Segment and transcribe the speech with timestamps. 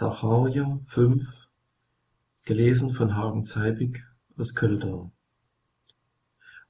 [0.00, 1.28] Sacharja 5,
[2.46, 4.02] gelesen von Hagen Zeibig
[4.38, 5.12] aus Köllendorf.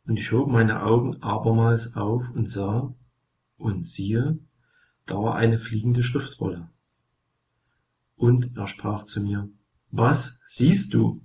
[0.05, 2.93] Und ich hob meine Augen abermals auf und sah,
[3.57, 4.41] und siehe,
[5.07, 6.71] da war eine fliegende Schriftrolle.
[8.17, 9.49] Und er sprach zu mir,
[9.93, 11.23] Was siehst du?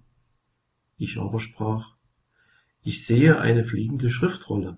[0.97, 1.95] Ich aber sprach,
[2.83, 4.77] Ich sehe eine fliegende Schriftrolle,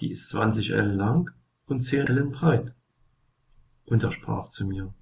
[0.00, 1.30] die ist zwanzig Ellen lang
[1.66, 2.74] und zehn Ellen breit.
[3.84, 4.94] Und er sprach zu mir,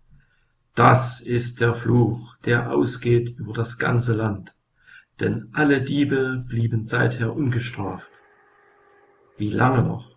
[0.74, 4.54] das ist der Fluch, der ausgeht über das ganze Land,
[5.20, 8.10] denn alle Diebe blieben seither ungestraft.
[9.36, 10.10] Wie lange noch?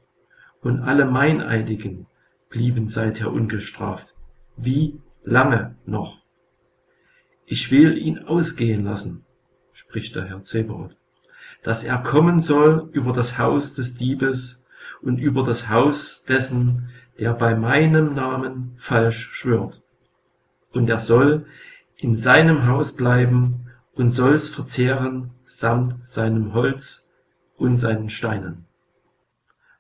[0.62, 2.08] Und alle Meineidigen
[2.50, 4.08] blieben seither ungestraft.
[4.56, 6.24] Wie lange noch?
[7.46, 9.26] Ich will ihn ausgehen lassen,
[9.74, 10.98] spricht der Herr Zebaoth,
[11.62, 14.64] dass er kommen soll über das Haus des Diebes
[15.04, 19.84] und über das Haus dessen, der bei meinem Namen falsch schwört
[20.74, 21.46] und er soll
[21.96, 27.08] in seinem Haus bleiben und soll's verzehren samt seinem Holz
[27.58, 28.66] und seinen Steinen.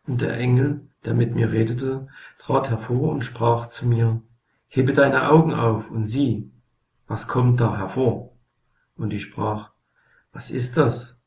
[0.07, 2.07] Und der Engel, der mit mir redete,
[2.39, 4.21] trat hervor und sprach zu mir,
[4.69, 6.52] Hebe deine Augen auf und sieh,
[7.07, 8.33] was kommt da hervor?
[8.97, 9.72] Und ich sprach,
[10.33, 11.17] was ist das?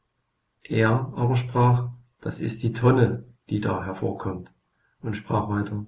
[0.62, 1.88] Er aber sprach,
[2.20, 4.50] das ist die Tonne, die da hervorkommt,
[5.00, 5.86] und sprach weiter,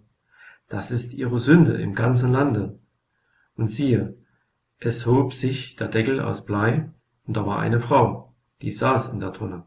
[0.69, 2.79] das ist ihre Sünde im ganzen Lande,
[3.56, 4.17] und siehe,
[4.78, 6.91] es hob sich der Deckel aus Blei,
[7.27, 9.64] und da war eine Frau, die saß in der Tonne.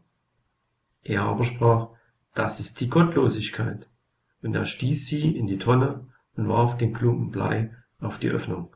[1.02, 1.88] Er aber sprach,
[2.34, 3.88] das ist die Gottlosigkeit.
[4.42, 8.74] Und er stieß sie in die Tonne und warf den Klumpen Blei auf die Öffnung.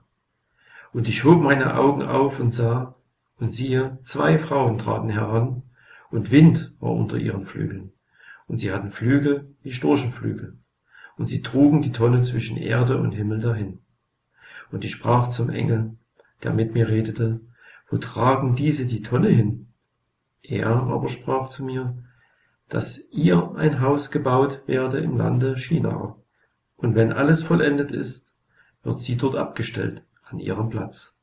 [0.92, 2.96] Und ich hob meine Augen auf und sah,
[3.38, 5.62] und siehe, zwei Frauen traten heran,
[6.10, 7.92] und Wind war unter ihren Flügeln.
[8.46, 10.58] Und sie hatten Flügel wie Storchenflügel.
[11.16, 13.80] Und sie trugen die Tonne zwischen Erde und Himmel dahin.
[14.70, 15.96] Und ich sprach zum Engel,
[16.42, 17.40] der mit mir redete,
[17.88, 19.72] wo tragen diese die Tonne hin?
[20.42, 22.02] Er aber sprach zu mir,
[22.68, 26.16] dass ihr ein Haus gebaut werde im Lande China,
[26.76, 28.32] und wenn alles vollendet ist,
[28.82, 31.14] wird sie dort abgestellt an ihrem Platz.